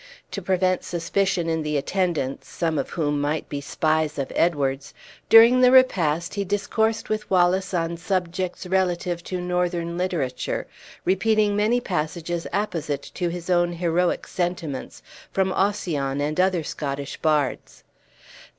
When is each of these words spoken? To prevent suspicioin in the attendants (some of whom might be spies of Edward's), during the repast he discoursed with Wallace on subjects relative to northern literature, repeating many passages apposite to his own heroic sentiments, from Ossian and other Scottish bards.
To 0.31 0.41
prevent 0.41 0.81
suspicioin 0.83 1.47
in 1.47 1.61
the 1.61 1.77
attendants 1.77 2.49
(some 2.49 2.79
of 2.79 2.89
whom 2.89 3.21
might 3.21 3.47
be 3.49 3.61
spies 3.61 4.17
of 4.17 4.31
Edward's), 4.35 4.95
during 5.29 5.61
the 5.61 5.71
repast 5.71 6.33
he 6.33 6.43
discoursed 6.43 7.07
with 7.09 7.29
Wallace 7.29 7.71
on 7.71 7.97
subjects 7.97 8.65
relative 8.65 9.23
to 9.25 9.39
northern 9.39 9.99
literature, 9.99 10.65
repeating 11.05 11.55
many 11.55 11.79
passages 11.79 12.47
apposite 12.51 13.11
to 13.13 13.29
his 13.29 13.47
own 13.47 13.73
heroic 13.73 14.25
sentiments, 14.25 15.03
from 15.31 15.53
Ossian 15.53 16.19
and 16.19 16.39
other 16.39 16.63
Scottish 16.63 17.17
bards. 17.17 17.83